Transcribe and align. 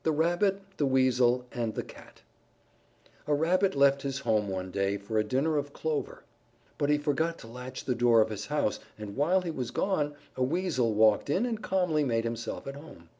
_THE 0.02 0.12
RABBIT, 0.12 0.78
THE 0.78 0.86
WEASEL, 0.86 1.44
AND 1.52 1.74
THE 1.74 1.82
CAT 1.82 2.22
A 3.26 3.34
Rabbit 3.34 3.74
left 3.74 4.00
his 4.00 4.20
home 4.20 4.48
one 4.48 4.70
day 4.70 4.96
for 4.96 5.18
a 5.18 5.24
dinner 5.24 5.58
of 5.58 5.74
clover. 5.74 6.22
But 6.78 6.88
he 6.88 6.96
forgot 6.96 7.36
to 7.40 7.46
latch 7.46 7.84
the 7.84 7.94
door 7.94 8.22
of 8.22 8.30
his 8.30 8.46
house 8.46 8.80
and 8.96 9.14
while 9.14 9.42
he 9.42 9.50
was 9.50 9.72
gone 9.72 10.14
a 10.36 10.42
Weasel 10.42 10.94
walked 10.94 11.28
in 11.28 11.44
and 11.44 11.62
calmly 11.62 12.02
made 12.02 12.24
himself 12.24 12.66
at 12.66 12.76
home. 12.76 13.10